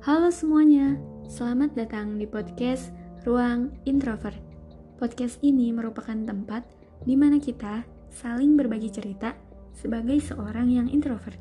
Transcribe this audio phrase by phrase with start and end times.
[0.00, 0.96] Halo semuanya,
[1.28, 2.88] selamat datang di podcast
[3.28, 4.40] Ruang Introvert.
[4.96, 6.64] Podcast ini merupakan tempat
[7.04, 9.36] di mana kita saling berbagi cerita
[9.76, 11.36] sebagai seorang yang introvert.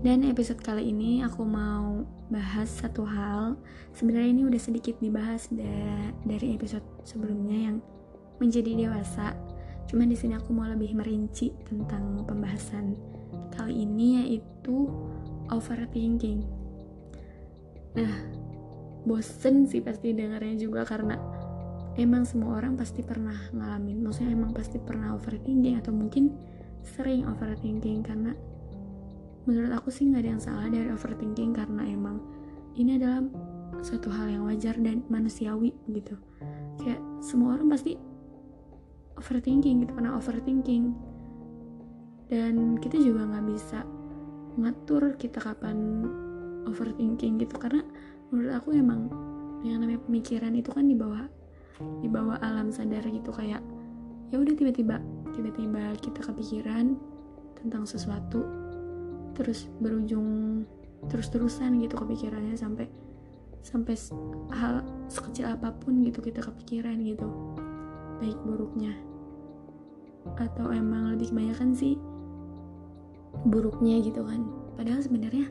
[0.00, 2.00] Dan episode kali ini aku mau
[2.32, 3.60] bahas satu hal.
[3.92, 7.76] Sebenarnya ini udah sedikit dibahas da dari episode sebelumnya yang
[8.40, 9.36] menjadi dewasa.
[9.84, 12.96] Cuman di sini aku mau lebih merinci tentang pembahasan
[13.52, 14.88] kali ini yaitu
[15.52, 16.42] overthinking.
[17.96, 18.14] Nah
[19.02, 21.18] bosen sih pasti dengarnya juga karena
[21.98, 24.00] emang semua orang pasti pernah ngalamin.
[24.00, 26.32] Maksudnya emang pasti pernah overthinking atau mungkin
[26.82, 28.34] sering overthinking karena
[29.46, 32.22] menurut aku sih nggak ada yang salah dari overthinking karena emang
[32.78, 33.22] ini adalah
[33.82, 36.14] suatu hal yang wajar dan manusiawi gitu.
[36.80, 37.98] Kayak semua orang pasti
[39.18, 40.94] overthinking gitu pernah overthinking.
[42.32, 43.84] Dan kita juga nggak bisa
[44.58, 46.06] ngatur kita kapan
[46.68, 47.56] overthinking gitu.
[47.56, 47.82] Karena
[48.32, 49.08] menurut aku emang
[49.62, 51.24] yang namanya pemikiran itu kan di bawah
[52.02, 53.30] di bawah alam sadar gitu.
[53.32, 53.62] Kayak
[54.32, 54.96] ya udah tiba-tiba
[55.32, 56.96] tiba-tiba kita kepikiran
[57.56, 58.42] tentang sesuatu
[59.32, 60.62] terus berujung
[61.08, 62.86] terus-terusan gitu kepikirannya sampai
[63.62, 63.94] sampai
[64.52, 67.26] hal sekecil apa pun gitu kita kepikiran gitu.
[68.18, 68.94] Baik buruknya.
[70.38, 71.98] Atau emang lebih kebanyakan sih
[73.48, 74.44] buruknya gitu kan.
[74.76, 75.48] Padahal sebenarnya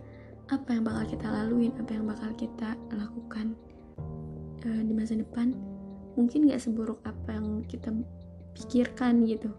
[0.51, 3.55] apa yang bakal kita laluin apa yang bakal kita lakukan
[4.67, 5.55] uh, di masa depan
[6.19, 7.89] mungkin gak seburuk apa yang kita
[8.55, 9.51] pikirkan gitu.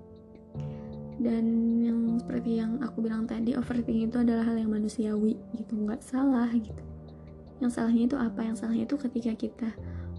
[1.22, 6.02] Dan yang seperti yang aku bilang tadi overthinking itu adalah hal yang manusiawi gitu nggak
[6.02, 6.82] salah gitu.
[7.62, 8.40] Yang salahnya itu apa?
[8.42, 9.70] Yang salahnya itu ketika kita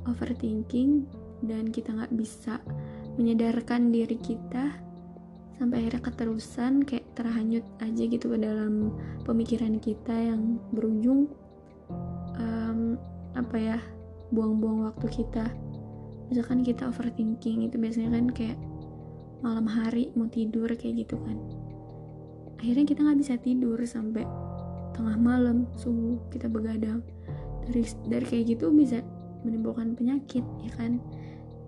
[0.07, 1.03] overthinking
[1.43, 2.63] dan kita nggak bisa
[3.19, 4.79] menyadarkan diri kita
[5.61, 8.89] sampai akhirnya keterusan kayak terhanyut aja gitu ke dalam
[9.23, 11.29] pemikiran kita yang berujung
[12.37, 12.97] um,
[13.37, 13.77] apa ya
[14.33, 15.45] buang-buang waktu kita.
[16.33, 18.57] Misalkan kita overthinking itu biasanya kan kayak
[19.45, 21.37] malam hari mau tidur kayak gitu kan.
[22.57, 24.25] Akhirnya kita nggak bisa tidur sampai
[24.97, 27.05] tengah malam subuh kita begadang.
[27.69, 29.05] Dari dari kayak gitu bisa
[29.45, 30.97] menimbulkan penyakit ya kan?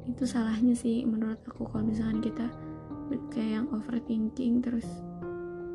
[0.09, 2.49] Itu salahnya sih menurut aku kalau misalkan kita
[3.31, 4.87] kayak yang overthinking terus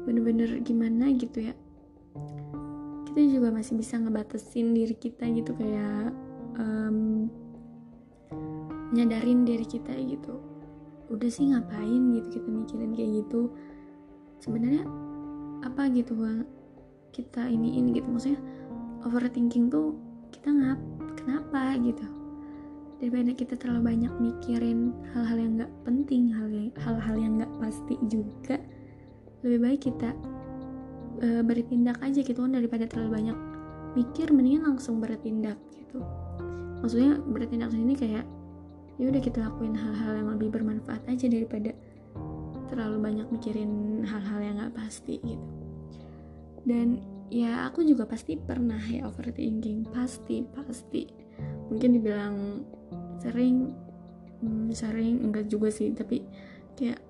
[0.04, 1.54] bener-bener gimana gitu ya.
[3.06, 6.14] Kita juga masih bisa ngebatasin diri kita gitu kayak
[6.58, 7.26] um,
[8.94, 10.38] nyadarin diri kita gitu.
[11.10, 13.50] Udah sih ngapain gitu kita mikirin kayak gitu?
[14.42, 14.86] Sebenarnya
[15.66, 16.14] apa gitu
[17.10, 18.06] kita iniin gitu?
[18.06, 18.41] Maksudnya
[19.06, 19.98] overthinking tuh
[20.30, 20.80] kita ngap
[21.18, 22.19] kenapa gitu
[23.00, 26.22] daripada kita terlalu banyak mikirin hal-hal yang nggak penting
[26.76, 28.60] hal-hal yang nggak pasti juga
[29.40, 30.12] lebih baik kita
[31.24, 33.38] uh, bertindak aja gitu kan daripada terlalu banyak
[33.96, 36.04] mikir mendingan langsung bertindak gitu.
[36.84, 38.24] Maksudnya bertindak sini kayak
[39.00, 41.72] ya udah kita lakuin hal-hal yang lebih bermanfaat aja daripada
[42.68, 45.46] terlalu banyak mikirin hal-hal yang nggak pasti gitu.
[46.68, 47.00] Dan
[47.32, 51.08] ya aku juga pasti pernah ya overthinking pasti pasti.
[51.72, 52.36] Mungkin dibilang
[53.20, 53.70] sering
[54.41, 56.25] hmm, sering enggak juga sih tapi
[56.75, 57.00] kayak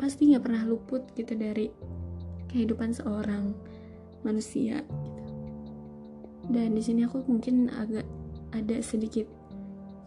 [0.00, 1.68] pasti nggak pernah luput gitu dari
[2.48, 3.52] kehidupan seorang
[4.24, 5.32] manusia gitu.
[6.50, 8.08] dan di sini aku mungkin agak
[8.56, 9.28] ada sedikit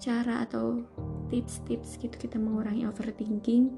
[0.01, 0.83] cara atau
[1.31, 3.71] tips-tips gitu kita mengurangi overthinking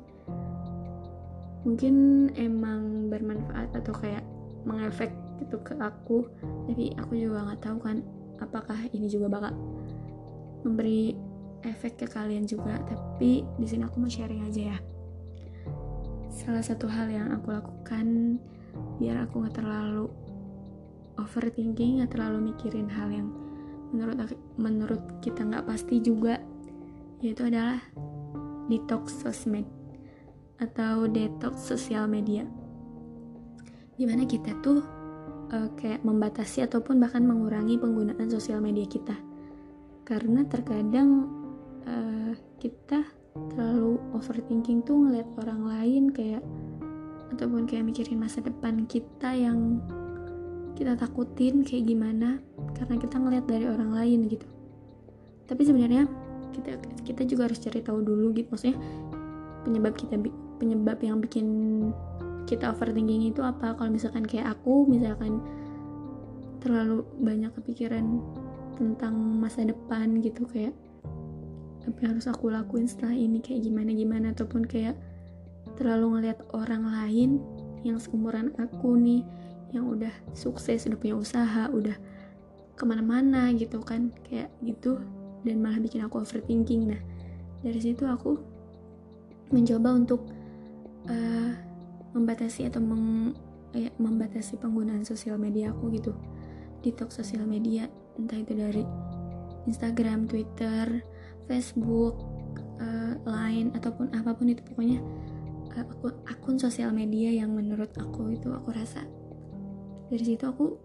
[1.67, 4.23] mungkin emang bermanfaat atau kayak
[4.65, 5.11] mengefek
[5.43, 6.25] gitu ke aku
[6.65, 8.01] tapi aku juga nggak tahu kan
[8.39, 9.53] apakah ini juga bakal
[10.65, 11.13] memberi
[11.65, 14.77] efek ke kalian juga tapi di sini aku mau sharing aja ya.
[16.29, 18.37] Salah satu hal yang aku lakukan
[18.99, 20.11] biar aku nggak terlalu
[21.15, 23.31] overthinking nggak terlalu mikirin hal yang
[23.95, 26.41] menurut menurut kita nggak pasti juga
[27.23, 27.79] yaitu adalah
[28.67, 29.65] detox sosmed
[30.59, 32.43] atau detox sosial media.
[33.95, 34.83] Di mana kita tuh
[35.55, 39.15] uh, kayak membatasi ataupun bahkan mengurangi penggunaan sosial media kita
[40.05, 41.25] karena terkadang
[41.89, 42.31] uh,
[42.61, 43.01] kita
[43.57, 46.45] terlalu overthinking tuh ngeliat orang lain kayak
[47.33, 49.81] ataupun kayak mikirin masa depan kita yang
[50.77, 52.39] kita takutin kayak gimana
[52.77, 54.47] karena kita ngeliat dari orang lain gitu.
[55.49, 56.05] Tapi sebenarnya
[56.53, 58.47] kita kita juga harus cari tahu dulu gitu.
[58.53, 58.77] Maksudnya
[59.65, 60.15] penyebab kita
[60.61, 61.47] penyebab yang bikin
[62.45, 63.73] kita overthinking itu apa?
[63.73, 65.41] Kalau misalkan kayak aku misalkan
[66.61, 68.21] terlalu banyak kepikiran
[68.75, 70.75] tentang masa depan gitu kayak
[71.85, 74.97] apa yang harus aku lakuin setelah ini kayak gimana gimana ataupun kayak
[75.77, 77.41] terlalu ngeliat orang lain
[77.85, 79.21] yang seumuran aku nih
[79.69, 81.93] yang udah sukses udah punya usaha udah
[82.75, 84.99] ke mana-mana gitu kan kayak gitu
[85.45, 86.89] dan malah bikin aku overthinking.
[86.89, 87.01] Nah
[87.61, 88.35] dari situ aku
[89.53, 90.25] mencoba untuk
[91.05, 91.53] uh,
[92.17, 93.35] membatasi atau meng,
[93.77, 96.11] ya, membatasi penggunaan sosial media aku gitu
[96.81, 98.83] detox sosial media entah itu dari
[99.65, 101.01] Instagram, Twitter,
[101.49, 102.21] Facebook,
[102.79, 104.99] uh, Line ataupun apa pun itu pokoknya
[105.75, 109.03] uh, akun, akun sosial media yang menurut aku itu aku rasa.
[110.09, 110.77] Dari situ aku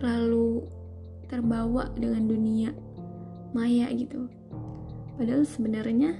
[0.00, 0.64] terlalu
[1.28, 2.70] terbawa dengan dunia
[3.52, 4.28] maya gitu.
[5.16, 6.16] Padahal sebenarnya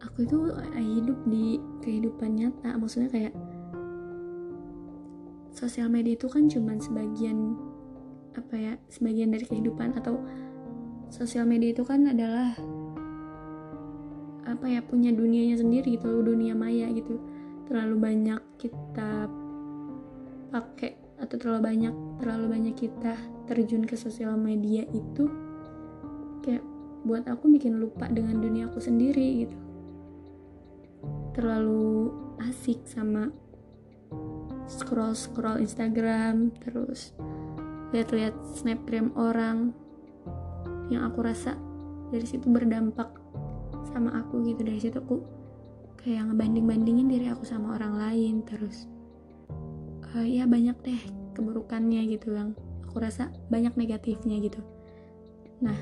[0.00, 0.38] aku itu
[0.76, 2.76] hidup di kehidupan nyata.
[2.76, 3.34] Maksudnya kayak
[5.54, 7.56] sosial media itu kan cuman sebagian
[8.34, 10.18] apa ya sebagian dari kehidupan atau
[11.10, 12.58] sosial media itu kan adalah
[14.44, 17.18] apa ya punya dunianya sendiri gitu dunia maya gitu.
[17.64, 19.30] Terlalu banyak kita
[20.52, 23.14] pakai atau terlalu banyak terlalu banyak kita
[23.48, 25.30] terjun ke sosial media itu
[26.44, 26.62] kayak
[27.04, 29.56] buat aku bikin lupa dengan dunia aku sendiri gitu.
[31.34, 33.30] Terlalu asik sama
[34.64, 37.12] scroll scroll Instagram terus
[37.94, 39.70] lihat-lihat snapgram orang
[40.90, 41.54] yang aku rasa
[42.10, 43.06] dari situ berdampak
[43.94, 44.66] sama aku gitu.
[44.66, 45.22] Dari situ aku
[46.02, 48.42] kayak ngebanding bandingin diri aku sama orang lain.
[48.42, 48.90] Terus
[50.10, 51.02] uh, ya banyak deh
[51.38, 54.58] keburukannya gitu yang aku rasa banyak negatifnya gitu.
[55.62, 55.78] Nah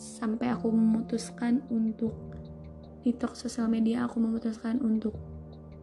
[0.00, 2.16] sampai aku memutuskan untuk
[3.04, 5.12] detox sosial media aku memutuskan untuk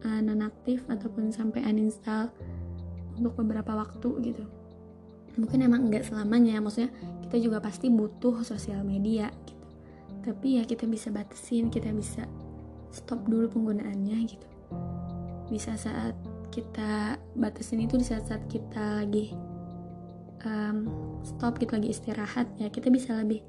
[0.02, 2.34] uh, nonaktif ataupun sampai uninstall
[3.14, 4.55] untuk beberapa waktu gitu
[5.36, 6.90] mungkin emang nggak selamanya maksudnya
[7.28, 9.66] kita juga pasti butuh sosial media gitu.
[10.26, 12.24] Tapi ya kita bisa batasin kita bisa
[12.90, 14.48] stop dulu penggunaannya gitu.
[15.52, 16.16] Bisa saat
[16.50, 19.36] kita batasin itu di saat-saat kita lagi
[20.48, 20.88] um,
[21.20, 23.44] stop kita lagi istirahat ya kita bisa lebih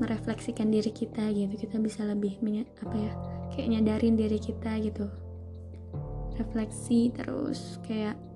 [0.00, 1.54] merefleksikan diri kita gitu.
[1.68, 2.40] Kita bisa lebih
[2.80, 3.12] apa ya
[3.52, 5.04] kayak nyadarin diri kita gitu.
[6.40, 8.29] Refleksi terus kayak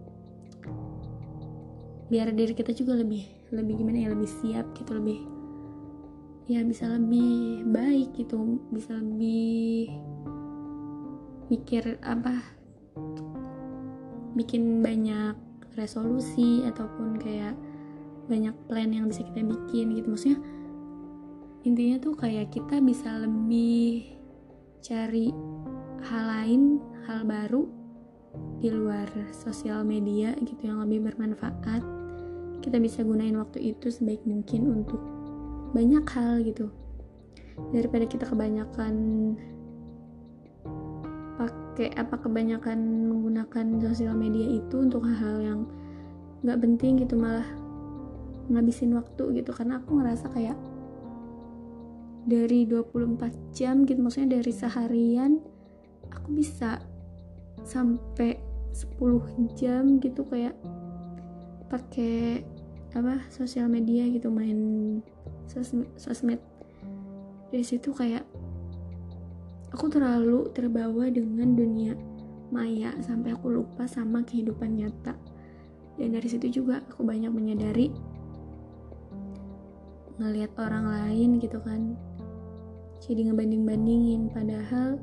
[2.12, 5.24] biar diri kita juga lebih lebih gimana ya lebih siap gitu lebih
[6.44, 9.88] ya bisa lebih baik gitu bisa lebih
[11.48, 12.40] mikir apa
[14.34, 15.38] bikin banyak
[15.78, 17.54] resolusi ataupun kayak
[18.26, 20.10] banyak plan yang bisa kita bikin gitu.
[20.10, 20.40] Maksudnya
[21.64, 24.04] intinya tuh kayak kita bisa lebih
[24.84, 25.32] cari
[26.04, 26.62] hal lain
[27.08, 27.64] hal baru
[28.58, 31.84] di luar sosial media gitu yang lebih bermanfaat
[32.64, 34.96] kita bisa gunain waktu itu sebaik mungkin untuk
[35.76, 36.72] banyak hal gitu.
[37.76, 38.94] Daripada kita kebanyakan
[41.36, 42.78] pakai apa kebanyakan
[43.12, 45.60] menggunakan sosial media itu untuk hal-hal yang
[46.40, 47.44] nggak penting gitu malah
[48.48, 49.52] ngabisin waktu gitu.
[49.52, 50.56] Karena aku ngerasa kayak
[52.24, 55.36] dari 24 jam gitu maksudnya dari seharian
[56.08, 56.80] aku bisa
[57.64, 58.38] sampai
[58.74, 60.54] 10 jam gitu kayak
[61.72, 62.44] pakai
[62.94, 65.00] apa sosial media gitu main
[65.50, 66.38] sosmed, sosmed.
[67.50, 68.22] Dari situ kayak
[69.74, 71.94] aku terlalu terbawa dengan dunia
[72.54, 75.18] maya sampai aku lupa sama kehidupan nyata.
[75.98, 77.90] Dan dari situ juga aku banyak menyadari
[80.18, 81.98] ngelihat orang lain gitu kan.
[83.02, 85.02] Jadi ngebanding-bandingin padahal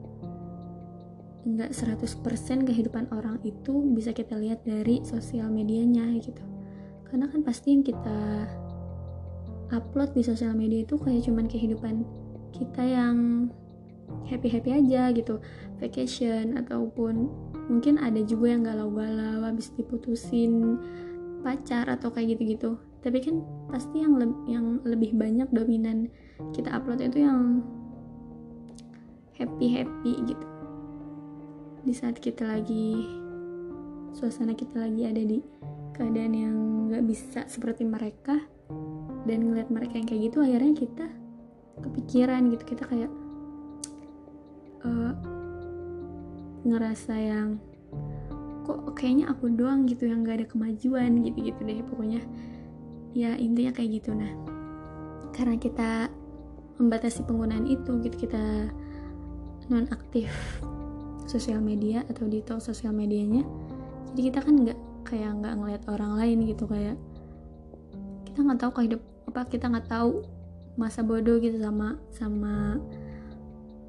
[1.42, 6.42] nggak 100% kehidupan orang itu bisa kita lihat dari sosial medianya gitu.
[7.10, 8.46] Karena kan pasti yang kita
[9.74, 12.06] upload di sosial media itu kayak cuman kehidupan
[12.54, 13.50] kita yang
[14.30, 15.42] happy-happy aja gitu.
[15.82, 17.32] Vacation ataupun
[17.74, 20.78] mungkin ada juga yang galau-galau habis diputusin
[21.42, 22.78] pacar atau kayak gitu-gitu.
[23.02, 26.06] Tapi kan pasti yang le yang lebih banyak dominan
[26.54, 27.66] kita upload itu yang
[29.34, 30.51] happy happy gitu
[31.82, 33.10] di saat kita lagi
[34.14, 35.42] suasana kita lagi ada di
[35.98, 36.56] keadaan yang
[36.92, 38.38] nggak bisa seperti mereka
[39.26, 41.06] dan ngeliat mereka yang kayak gitu akhirnya kita
[41.82, 42.64] kepikiran gitu.
[42.76, 43.12] Kita kayak
[44.86, 45.14] uh,
[46.68, 47.58] ngerasa yang
[48.62, 52.22] kok kayaknya aku doang gitu yang gak ada kemajuan gitu-gitu deh pokoknya.
[53.18, 54.14] Ya intinya kayak gitu.
[54.14, 54.32] Nah
[55.34, 56.12] karena kita
[56.78, 58.70] membatasi penggunaan itu gitu kita
[59.70, 60.28] non aktif
[61.32, 63.48] sosial media atau detox sosial medianya
[64.12, 67.00] jadi kita kan nggak kayak nggak ngeliat orang lain gitu kayak
[68.28, 70.24] kita nggak tahu kehidup apa kita nggak tahu
[70.80, 72.80] masa bodoh gitu sama sama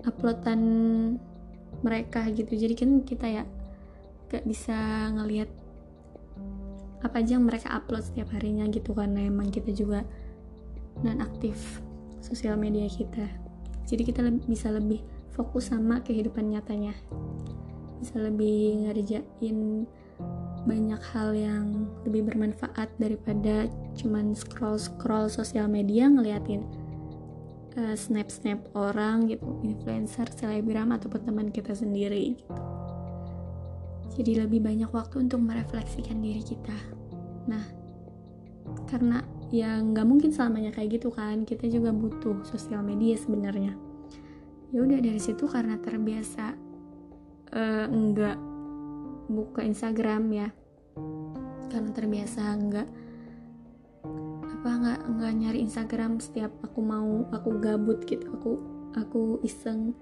[0.06, 0.62] uploadan
[1.82, 2.54] mereka gitu.
[2.54, 3.44] Jadi kan kita ya
[4.30, 5.50] gak bisa ngelihat
[7.02, 10.06] apa aja yang mereka upload setiap harinya gitu karena emang kita juga
[11.02, 11.82] non aktif
[12.22, 13.26] sosial media kita.
[13.90, 16.96] Jadi kita le bisa lebih fokus sama kehidupan nyatanya.
[18.00, 19.88] Bisa lebih ngerjain
[20.62, 23.66] banyak hal yang lebih bermanfaat daripada
[23.98, 26.62] cuman scroll scroll sosial media ngeliatin
[27.74, 32.54] uh, snap snap orang gitu influencer selebgram ataupun teman kita sendiri gitu.
[34.12, 36.78] Jadi lebih banyak waktu untuk merefleksikan diri kita.
[37.50, 37.64] Nah
[38.86, 43.74] karena ya nggak mungkin selamanya kayak gitu kan kita juga butuh sosial media sebenarnya
[44.72, 46.56] ya udah dari situ karena terbiasa
[47.52, 48.38] uh, nggak
[49.28, 50.48] buka Instagram ya.
[51.68, 52.88] Karena terbiasa nggak
[54.42, 58.50] apa nggak nggak nyari Instagram setiap aku mau aku gabut gitu aku
[58.96, 59.92] aku iseng.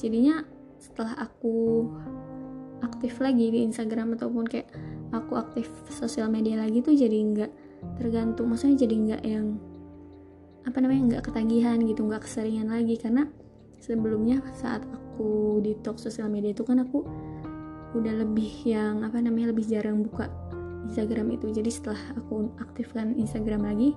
[0.00, 0.42] Jadinya
[0.80, 1.86] setelah aku
[2.82, 4.72] aktif lagi di Instagram ataupun kayak
[5.12, 7.52] aku aktif sosial media lagi tuh jadi nggak
[8.00, 8.48] tergantung.
[8.48, 9.46] Maksudnya jadi nggak yang
[10.62, 12.94] apa namanya nggak ketagihan gitu nggak keseringan lagi.
[12.98, 13.26] Karena
[13.82, 17.02] sebelumnya saat aku talk sosial media itu kan aku
[17.92, 20.30] udah lebih yang apa namanya lebih jarang buka
[20.88, 21.50] Instagram itu.
[21.52, 23.92] Jadi setelah aku aktifkan Instagram lagi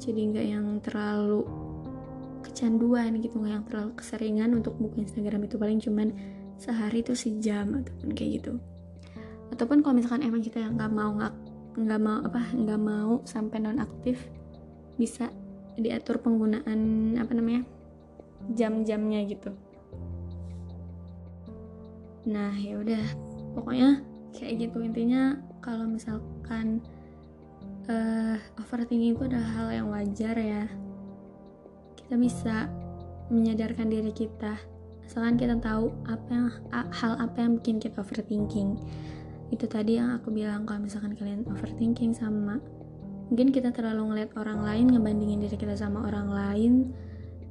[0.00, 1.44] jadi nggak yang terlalu
[2.40, 5.56] kecanduan gitu nggak yang terlalu keseringan untuk buka Instagram itu.
[5.60, 6.08] Paling cuman
[6.60, 8.52] sehari tuh sejam ataupun kayak gitu.
[9.50, 11.16] Ataupun kalau misalkan emang kita yang nggak mau
[11.70, 14.26] nggak mau apa nggak mau sampai non aktif
[14.98, 15.30] bisa
[15.80, 17.64] diatur penggunaan apa namanya
[18.52, 19.52] jam-jamnya gitu.
[22.28, 23.04] Nah ya udah.
[23.56, 24.04] Pokoknya
[24.36, 25.36] kayak gitu intinya.
[25.60, 26.80] Kalau misalkan
[27.92, 30.64] uh, overthinking itu adalah hal yang wajar ya.
[31.96, 32.68] Kita bisa
[33.28, 34.56] menyadarkan diri kita.
[35.04, 38.78] Asalkan kita tahu apa yang hal apa yang bikin kita overthinking.
[39.50, 42.62] Itu tadi yang aku bilang kalau misalkan kalian overthinking sama
[43.30, 46.72] mungkin kita terlalu ngeliat orang lain ngebandingin diri kita sama orang lain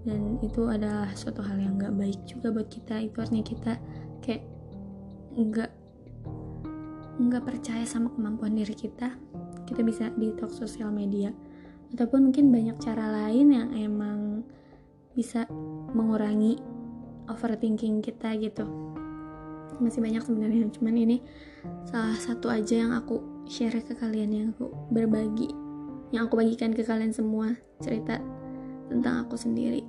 [0.04, 3.00] dan itu adalah suatu hal yang gak baik juga buat kita.
[3.04, 3.74] Itu artinya kita
[4.20, 4.44] kayak
[5.40, 5.72] nggak
[7.20, 9.16] nggak percaya sama kemampuan diri kita.
[9.68, 11.32] Kita bisa detox sosial media.
[11.96, 14.20] Ataupun mungkin banyak cara lain yang emang
[15.16, 15.48] bisa
[15.96, 16.60] mengurangi
[17.28, 18.68] overthinking kita gitu.
[19.80, 21.18] Masih banyak sebenarnya cuman ini
[21.88, 25.69] salah satu aja yang aku share ke kalian yang aku berbagi
[26.10, 28.18] yang aku bagikan ke kalian semua cerita
[28.90, 29.86] tentang aku sendiri.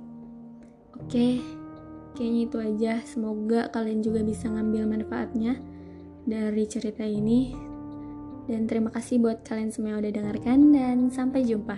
[1.01, 1.41] Oke
[2.15, 2.93] kayaknya itu aja.
[3.07, 5.57] Semoga kalian juga bisa ngambil manfaatnya
[6.27, 7.55] dari cerita ini.
[8.49, 11.77] Dan terima kasih buat kalian semua yang udah dengarkan dan sampai jumpa